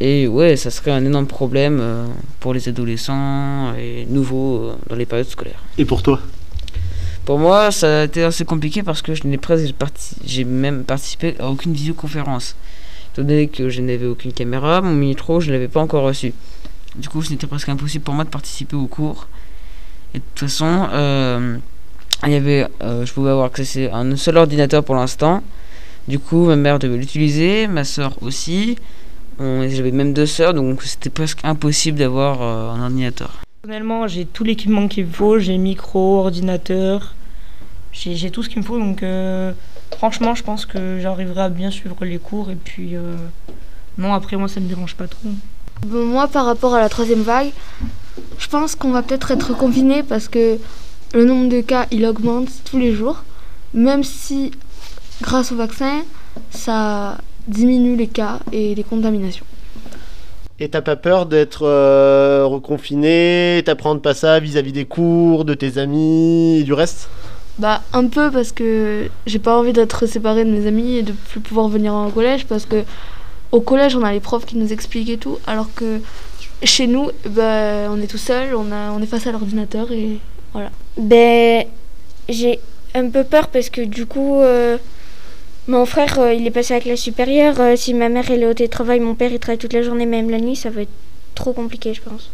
Et 0.00 0.26
ouais, 0.26 0.56
ça 0.56 0.70
serait 0.70 0.90
un 0.90 1.04
énorme 1.04 1.26
problème 1.26 1.78
euh, 1.80 2.06
pour 2.40 2.52
les 2.52 2.68
adolescents 2.68 3.72
et 3.74 4.06
nouveaux 4.10 4.56
euh, 4.56 4.74
dans 4.88 4.96
les 4.96 5.06
périodes 5.06 5.28
scolaires. 5.28 5.62
Et 5.78 5.84
pour 5.84 6.02
toi? 6.02 6.20
Pour 7.24 7.38
moi, 7.38 7.70
ça 7.70 8.00
a 8.00 8.04
été 8.04 8.22
assez 8.24 8.44
compliqué 8.44 8.82
parce 8.82 9.00
que 9.00 9.14
je 9.14 9.26
n'ai 9.26 9.38
presque 9.38 9.72
parti- 9.72 10.16
j'ai 10.26 10.44
même 10.44 10.84
participé 10.84 11.36
à 11.38 11.48
aucune 11.48 11.72
visioconférence. 11.72 12.56
Étant 13.12 13.22
donné 13.22 13.48
que 13.48 13.70
je 13.70 13.80
n'avais 13.80 14.06
aucune 14.06 14.32
caméra, 14.32 14.82
mon 14.82 14.92
micro, 14.92 15.40
je 15.40 15.48
ne 15.48 15.52
l'avais 15.52 15.68
pas 15.68 15.80
encore 15.80 16.02
reçu. 16.02 16.34
Du 16.96 17.08
coup, 17.08 17.22
c'était 17.22 17.46
presque 17.46 17.68
impossible 17.68 18.04
pour 18.04 18.14
moi 18.14 18.24
de 18.24 18.30
participer 18.30 18.76
au 18.76 18.88
cours. 18.88 19.28
Et 20.14 20.18
de 20.18 20.24
toute 20.34 20.48
façon, 20.48 20.88
euh, 20.92 21.56
il 22.24 22.32
y 22.32 22.36
avait, 22.36 22.66
euh, 22.82 23.04
je 23.04 23.12
pouvais 23.12 23.30
avoir 23.30 23.46
accès 23.46 23.90
à 23.90 23.98
un 23.98 24.16
seul 24.16 24.36
ordinateur 24.36 24.84
pour 24.84 24.94
l'instant. 24.94 25.42
Du 26.06 26.18
coup, 26.18 26.46
ma 26.46 26.56
mère 26.56 26.78
devait 26.78 26.96
l'utiliser, 26.96 27.66
ma 27.66 27.84
soeur 27.84 28.16
aussi. 28.22 28.76
J'avais 29.38 29.90
même 29.90 30.12
deux 30.12 30.26
sœurs, 30.26 30.54
donc 30.54 30.82
c'était 30.82 31.10
presque 31.10 31.40
impossible 31.44 31.98
d'avoir 31.98 32.40
euh, 32.40 32.70
un 32.70 32.82
ordinateur. 32.84 33.42
Personnellement, 33.62 34.06
j'ai 34.06 34.26
tout 34.26 34.44
l'équipement 34.44 34.86
qu'il 34.88 35.06
me 35.06 35.12
faut. 35.12 35.38
J'ai 35.38 35.58
micro, 35.58 36.20
ordinateur, 36.20 37.14
j'ai 37.92 38.14
j'ai 38.14 38.30
tout 38.30 38.42
ce 38.42 38.48
qu'il 38.48 38.58
me 38.58 38.64
faut. 38.64 38.78
Donc, 38.78 39.02
euh, 39.02 39.52
franchement, 39.96 40.34
je 40.34 40.42
pense 40.42 40.66
que 40.66 41.00
j'arriverai 41.00 41.42
à 41.42 41.48
bien 41.48 41.70
suivre 41.70 42.04
les 42.04 42.18
cours. 42.18 42.50
Et 42.50 42.56
puis, 42.56 42.94
euh, 42.94 43.16
non, 43.98 44.12
après, 44.14 44.36
moi, 44.36 44.48
ça 44.48 44.60
me 44.60 44.68
dérange 44.68 44.94
pas 44.94 45.08
trop. 45.08 45.30
Bon, 45.86 46.04
moi, 46.06 46.28
par 46.28 46.46
rapport 46.46 46.74
à 46.74 46.80
la 46.80 46.88
troisième 46.88 47.22
vague, 47.22 47.50
je 48.38 48.48
pense 48.48 48.74
qu'on 48.74 48.90
va 48.90 49.02
peut-être 49.02 49.30
être 49.30 49.56
confiné 49.56 50.02
parce 50.02 50.28
que 50.28 50.58
le 51.14 51.24
nombre 51.24 51.48
de 51.48 51.60
cas, 51.60 51.86
il 51.90 52.04
augmente 52.06 52.48
tous 52.64 52.78
les 52.78 52.92
jours. 52.92 53.22
Même 53.72 54.04
si, 54.04 54.52
grâce 55.22 55.52
au 55.52 55.56
vaccin, 55.56 56.02
ça 56.50 57.18
diminue 57.48 57.96
les 57.96 58.06
cas 58.06 58.40
et 58.52 58.74
les 58.74 58.84
contaminations. 58.84 59.44
Et 60.60 60.68
t'as 60.68 60.82
pas 60.82 60.96
peur 60.96 61.26
d'être 61.26 61.66
euh, 61.66 62.44
reconfiné, 62.46 63.62
t'apprendre 63.64 64.00
pas 64.00 64.14
ça 64.14 64.38
vis-à-vis 64.38 64.72
des 64.72 64.84
cours, 64.84 65.44
de 65.44 65.54
tes 65.54 65.78
amis 65.78 66.60
et 66.60 66.62
du 66.62 66.72
reste? 66.72 67.08
Bah, 67.58 67.82
un 67.92 68.06
peu 68.06 68.30
parce 68.30 68.52
que 68.52 69.08
j'ai 69.26 69.38
pas 69.38 69.58
envie 69.58 69.72
d'être 69.72 70.06
séparée 70.06 70.44
de 70.44 70.50
mes 70.50 70.66
amis 70.66 70.96
et 70.96 71.02
de 71.02 71.12
plus 71.12 71.40
pouvoir 71.40 71.68
venir 71.68 71.94
au 71.94 72.10
collège 72.10 72.46
parce 72.46 72.66
que 72.66 72.84
au 73.52 73.60
collège, 73.60 73.94
on 73.94 74.02
a 74.02 74.12
les 74.12 74.20
profs 74.20 74.46
qui 74.46 74.56
nous 74.56 74.72
expliquent 74.72 75.10
et 75.10 75.16
tout, 75.16 75.38
alors 75.46 75.68
que 75.74 76.00
chez 76.64 76.86
nous, 76.86 77.10
bah, 77.28 77.88
on 77.90 78.00
est 78.00 78.06
tout 78.06 78.18
seul, 78.18 78.54
on, 78.54 78.70
a, 78.72 78.90
on 78.92 79.00
est 79.02 79.06
face 79.06 79.26
à 79.26 79.32
l'ordinateur 79.32 79.90
et 79.92 80.18
Ben, 80.96 81.64
j'ai 82.28 82.60
un 82.94 83.08
peu 83.10 83.24
peur 83.24 83.48
parce 83.48 83.70
que 83.70 83.80
du 83.80 84.06
coup, 84.06 84.40
euh, 84.40 84.78
mon 85.66 85.86
frère, 85.86 86.18
euh, 86.18 86.34
il 86.34 86.46
est 86.46 86.50
passé 86.50 86.74
à 86.74 86.78
la 86.78 86.82
classe 86.82 87.00
supérieure. 87.00 87.58
Euh, 87.58 87.76
si 87.76 87.94
ma 87.94 88.08
mère 88.08 88.30
elle 88.30 88.42
est 88.42 88.46
au 88.46 88.54
télétravail, 88.54 89.00
mon 89.00 89.14
père 89.14 89.32
il 89.32 89.38
travaille 89.38 89.58
toute 89.58 89.72
la 89.72 89.82
journée, 89.82 90.06
même 90.06 90.30
la 90.30 90.38
nuit, 90.38 90.56
ça 90.56 90.70
va 90.70 90.82
être 90.82 90.92
trop 91.34 91.52
compliqué, 91.52 91.94
je 91.94 92.02
pense. 92.02 92.30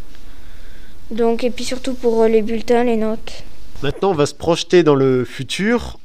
Donc, 1.09 1.43
et 1.43 1.49
puis 1.49 1.63
surtout 1.63 1.93
pour 1.93 2.21
euh, 2.21 2.27
les 2.27 2.41
bulletins, 2.41 2.83
les 2.83 2.97
notes. 2.97 3.43
Maintenant, 3.83 4.11
on 4.11 4.13
va 4.15 4.25
se 4.25 4.35
projeter 4.35 4.83
dans 4.83 4.95
le 4.95 5.25
futur. 5.25 5.97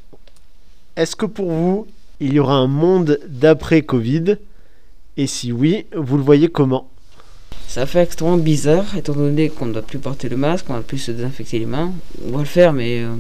Est-ce 0.97 1.15
que 1.15 1.27
pour 1.27 1.51
vous, 1.51 1.87
il 2.21 2.33
y 2.33 2.39
aura 2.39 2.55
un 2.55 2.69
monde 2.69 3.19
d'après 3.29 3.83
Covid? 3.83 4.37
Et 5.17 5.27
si 5.27 5.53
oui, 5.53 5.87
vous 5.95 6.17
le 6.17 6.23
voyez 6.23 6.49
comment? 6.49 6.89
Ça 7.69 7.85
fait 7.85 8.03
extrêmement 8.03 8.39
bizarre, 8.39 8.97
étant 8.97 9.13
donné 9.13 9.51
qu'on 9.51 9.67
ne 9.67 9.73
doit 9.75 9.83
plus 9.83 9.99
porter 9.99 10.29
le 10.29 10.37
masque, 10.37 10.67
on 10.69 10.73
ne 10.75 10.79
doit 10.79 10.87
plus 10.87 10.99
se 10.99 11.11
désinfecter 11.11 11.59
les 11.59 11.67
mains. 11.67 11.93
On 12.27 12.33
va 12.33 12.39
le 12.39 12.45
faire, 12.47 12.73
mais 12.73 13.01
euh, 13.01 13.15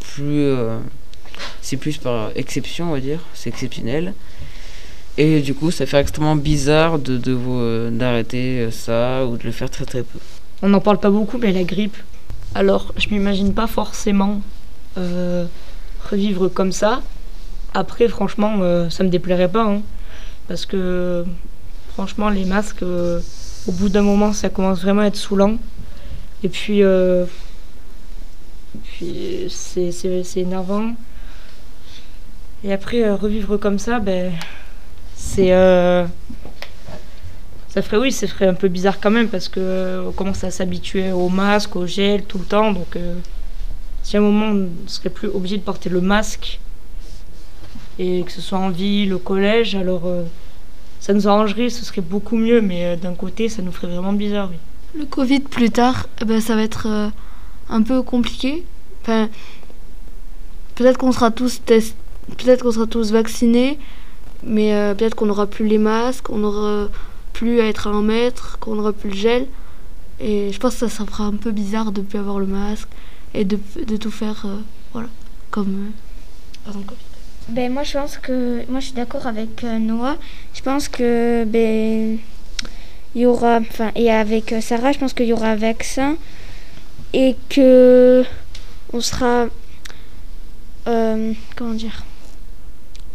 plus, 0.00 0.42
euh, 0.42 0.78
c'est 1.62 1.76
plus 1.76 1.96
par 1.98 2.30
exception, 2.34 2.88
on 2.88 2.92
va 2.92 3.00
dire. 3.00 3.20
C'est 3.34 3.50
exceptionnel. 3.50 4.14
Et 5.16 5.40
du 5.40 5.54
coup, 5.54 5.70
ça 5.70 5.86
fait 5.86 5.98
extrêmement 6.00 6.34
bizarre 6.36 6.98
de, 6.98 7.18
de 7.18 7.36
euh, 7.36 7.90
d'arrêter 7.90 8.68
ça 8.72 9.26
ou 9.26 9.36
de 9.36 9.44
le 9.44 9.52
faire 9.52 9.70
très 9.70 9.84
très 9.84 10.02
peu. 10.02 10.18
On 10.62 10.68
n'en 10.68 10.80
parle 10.80 10.98
pas 10.98 11.10
beaucoup, 11.10 11.38
mais 11.38 11.52
la 11.52 11.62
grippe. 11.62 11.96
Alors, 12.54 12.92
je 12.96 13.08
m'imagine 13.10 13.52
pas 13.54 13.66
forcément 13.66 14.40
revivre 16.10 16.48
comme 16.52 16.72
ça. 16.72 17.02
Après, 17.74 18.08
franchement, 18.08 18.88
ça 18.90 19.04
me 19.04 19.10
déplairait 19.10 19.50
pas. 19.50 19.64
hein. 19.64 19.82
parce 20.48 20.66
que, 20.66 21.24
franchement, 21.92 22.30
les 22.30 22.44
masques, 22.44 22.82
au 23.68 23.72
bout 23.72 23.88
d'un 23.88 24.02
moment, 24.02 24.32
ça 24.32 24.48
commence 24.48 24.80
vraiment 24.82 25.02
à 25.02 25.06
être 25.06 25.16
saoulant. 25.16 25.56
Et 26.42 26.48
puis, 26.48 26.82
euh, 26.82 27.26
c'est 29.50 29.90
c'est- 29.92 30.22
c'est 30.24 30.40
énervant. 30.40 30.94
Et 32.64 32.72
après, 32.72 33.04
euh, 33.04 33.14
revivre 33.14 33.56
comme 33.58 33.78
ça, 33.78 33.98
ben, 34.00 34.32
c'est. 35.14 35.52
euh, 35.52 36.04
ça 37.68 37.82
ferait, 37.82 37.98
oui, 37.98 38.12
ça 38.12 38.26
ferait 38.26 38.46
un 38.48 38.54
peu 38.54 38.68
bizarre 38.68 38.98
quand 39.00 39.10
même 39.10 39.28
parce 39.28 39.48
que 39.48 39.60
euh, 39.60 40.08
on 40.08 40.12
commence 40.12 40.42
à 40.42 40.50
s'habituer 40.50 41.12
au 41.12 41.28
masque, 41.28 41.76
au 41.76 41.86
gel 41.86 42.24
tout 42.24 42.38
le 42.38 42.44
temps. 42.44 42.72
Donc, 42.72 42.96
si 44.02 44.16
à 44.16 44.20
un 44.20 44.22
moment 44.22 44.46
on 44.46 44.54
ne 44.54 44.68
serait 44.86 45.10
plus 45.10 45.28
obligé 45.28 45.56
de 45.58 45.62
porter 45.62 45.90
le 45.90 46.00
masque 46.00 46.58
et 47.98 48.22
que 48.22 48.32
ce 48.32 48.40
soit 48.40 48.58
en 48.58 48.70
ville, 48.70 49.12
au 49.14 49.18
collège, 49.18 49.74
alors 49.74 50.02
ça 51.00 51.14
nous 51.14 51.28
arrangerait, 51.28 51.70
ce 51.70 51.84
serait 51.84 52.00
beaucoup 52.00 52.36
mieux. 52.36 52.60
Mais 52.60 52.84
euh, 52.84 52.96
d'un 52.96 53.14
côté, 53.14 53.48
ça 53.48 53.62
nous 53.62 53.72
ferait 53.72 53.88
vraiment 53.88 54.12
bizarre. 54.12 54.50
Le 54.96 55.04
Covid 55.04 55.40
plus 55.40 55.70
tard, 55.70 56.08
eh 56.20 56.24
ben, 56.24 56.40
ça 56.40 56.54
va 56.54 56.62
être 56.62 56.86
euh, 56.88 57.08
un 57.68 57.82
peu 57.82 58.02
compliqué. 58.02 58.64
Peut-être 59.04 60.98
qu'on 60.98 61.12
sera 61.12 61.30
tous 61.30 61.62
test... 61.64 61.96
peut-être 62.36 62.62
qu'on 62.62 62.72
sera 62.72 62.86
tous 62.86 63.10
vaccinés, 63.10 63.78
mais 64.42 64.74
euh, 64.74 64.94
peut-être 64.94 65.14
qu'on 65.14 65.26
n'aura 65.26 65.46
plus 65.46 65.66
les 65.66 65.78
masques, 65.78 66.28
on 66.30 66.38
n'aura 66.38 66.88
plus 67.32 67.60
à 67.60 67.66
être 67.66 67.86
à 67.86 67.90
un 67.90 68.02
mètre, 68.02 68.58
qu'on 68.58 68.74
n'aura 68.74 68.92
plus 68.92 69.10
le 69.10 69.16
gel. 69.16 69.46
Et 70.20 70.52
je 70.52 70.58
pense 70.58 70.74
que 70.74 70.80
ça, 70.80 70.88
ça 70.88 71.06
fera 71.06 71.24
un 71.24 71.36
peu 71.36 71.52
bizarre 71.52 71.90
de 71.90 72.02
plus 72.02 72.18
avoir 72.18 72.38
le 72.38 72.46
masque 72.46 72.88
et 73.32 73.44
de, 73.44 73.56
tout 73.98 74.10
faire 74.10 74.46
voilà, 74.92 75.08
comme 75.50 75.92
avant 76.66 76.80
Covid. 76.80 77.07
Ben 77.48 77.72
moi 77.72 77.82
je 77.82 77.94
pense 77.94 78.18
que 78.18 78.64
moi 78.70 78.80
je 78.80 78.86
suis 78.86 78.94
d'accord 78.94 79.26
avec 79.26 79.64
euh, 79.64 79.78
Noah. 79.78 80.16
Je 80.54 80.62
pense 80.62 80.88
que 80.88 81.44
ben 81.44 82.18
il 83.14 83.22
y 83.22 83.26
aura 83.26 83.58
enfin 83.58 83.90
et 83.94 84.10
avec 84.10 84.52
euh, 84.52 84.60
Sarah, 84.60 84.92
je 84.92 84.98
pense 84.98 85.14
qu'il 85.14 85.26
y 85.26 85.32
aura 85.32 85.48
un 85.48 85.56
vaccin 85.56 86.16
et 87.12 87.36
que 87.48 88.24
on 88.92 89.00
sera 89.00 89.46
euh, 90.88 91.32
comment 91.56 91.74
dire 91.74 92.04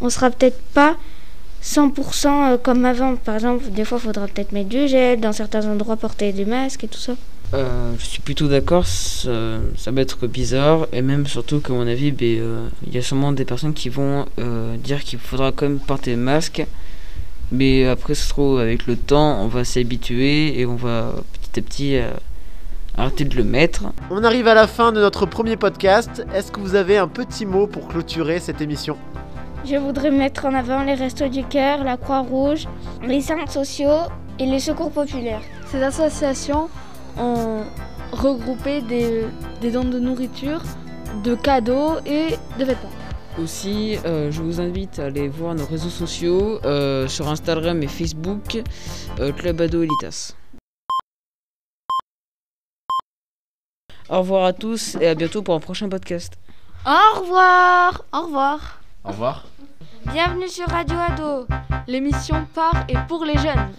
On 0.00 0.08
sera 0.10 0.30
peut-être 0.30 0.60
pas 0.72 0.96
100% 1.62 2.26
euh, 2.26 2.58
comme 2.58 2.84
avant. 2.84 3.16
Par 3.16 3.34
exemple, 3.36 3.70
des 3.70 3.84
fois, 3.84 3.98
il 3.98 4.06
faudra 4.06 4.28
peut-être 4.28 4.52
mettre 4.52 4.68
du 4.68 4.86
gel, 4.86 5.20
dans 5.20 5.32
certains 5.32 5.66
endroits, 5.66 5.96
porter 5.96 6.32
des 6.32 6.44
masques 6.44 6.84
et 6.84 6.88
tout 6.88 6.98
ça. 6.98 7.14
Euh, 7.54 7.94
je 7.98 8.04
suis 8.04 8.20
plutôt 8.20 8.48
d'accord, 8.48 8.84
ça, 8.84 9.30
ça 9.76 9.90
va 9.92 10.00
être 10.00 10.26
bizarre, 10.26 10.88
et 10.92 11.02
même 11.02 11.26
surtout 11.26 11.60
qu'à 11.60 11.72
mon 11.72 11.86
avis, 11.86 12.10
ben, 12.10 12.40
euh, 12.40 12.68
il 12.86 12.92
y 12.92 12.98
a 12.98 13.02
sûrement 13.02 13.30
des 13.30 13.44
personnes 13.44 13.74
qui 13.74 13.88
vont 13.88 14.26
euh, 14.40 14.76
dire 14.76 15.04
qu'il 15.04 15.20
faudra 15.20 15.52
quand 15.52 15.68
même 15.68 15.78
porter 15.78 16.10
le 16.12 16.16
masque, 16.16 16.66
mais 17.52 17.86
après, 17.86 18.14
ça 18.14 18.24
se 18.24 18.28
trouve, 18.30 18.58
avec 18.58 18.86
le 18.86 18.96
temps, 18.96 19.40
on 19.40 19.46
va 19.46 19.64
s'y 19.64 19.78
habituer 19.78 20.58
et 20.58 20.66
on 20.66 20.74
va 20.74 21.14
petit 21.32 21.60
à 21.60 21.62
petit 21.62 21.96
euh, 21.96 22.10
arrêter 22.96 23.24
de 23.24 23.36
le 23.36 23.44
mettre. 23.44 23.84
On 24.10 24.24
arrive 24.24 24.48
à 24.48 24.54
la 24.54 24.66
fin 24.66 24.90
de 24.90 25.00
notre 25.00 25.24
premier 25.24 25.56
podcast. 25.56 26.26
Est-ce 26.34 26.50
que 26.50 26.58
vous 26.58 26.74
avez 26.74 26.98
un 26.98 27.06
petit 27.06 27.46
mot 27.46 27.68
pour 27.68 27.86
clôturer 27.86 28.40
cette 28.40 28.60
émission? 28.60 28.96
Je 29.64 29.76
voudrais 29.76 30.10
mettre 30.10 30.46
en 30.46 30.54
avant 30.54 30.82
les 30.82 30.94
Restos 30.94 31.28
du 31.28 31.44
Cœur, 31.44 31.84
la 31.84 31.96
Croix-Rouge, 31.96 32.66
les 33.06 33.20
centres 33.20 33.52
sociaux 33.52 34.08
et 34.38 34.46
les 34.46 34.58
secours 34.58 34.90
populaires. 34.90 35.42
Ces 35.70 35.82
associations 35.82 36.68
ont 37.18 37.64
regroupé 38.12 38.80
des, 38.82 39.24
des 39.60 39.70
dons 39.70 39.84
de 39.84 39.98
nourriture, 39.98 40.62
de 41.22 41.34
cadeaux 41.34 41.96
et 42.06 42.36
de 42.58 42.64
vêtements. 42.64 42.90
Aussi, 43.38 43.98
euh, 44.04 44.30
je 44.30 44.40
vous 44.42 44.60
invite 44.60 45.00
à 45.00 45.06
aller 45.06 45.26
voir 45.26 45.54
nos 45.56 45.66
réseaux 45.66 45.88
sociaux 45.88 46.60
euh, 46.64 47.08
sur 47.08 47.28
Instagram 47.28 47.82
et 47.82 47.88
Facebook, 47.88 48.62
euh, 49.18 49.32
Club 49.32 49.60
Ado 49.60 49.82
Elitas. 49.82 50.34
Au 54.08 54.18
revoir 54.18 54.44
à 54.44 54.52
tous 54.52 54.96
et 55.00 55.08
à 55.08 55.14
bientôt 55.14 55.42
pour 55.42 55.54
un 55.54 55.60
prochain 55.60 55.88
podcast. 55.88 56.34
Au 56.86 57.20
revoir 57.20 58.04
Au 58.12 58.22
revoir 58.22 58.80
Au 59.04 59.08
revoir. 59.08 59.46
Bienvenue 60.12 60.48
sur 60.48 60.68
Radio 60.68 60.96
Ado. 60.96 61.46
L'émission 61.88 62.46
par 62.54 62.84
et 62.88 62.96
pour 63.08 63.24
les 63.24 63.38
jeunes. 63.38 63.72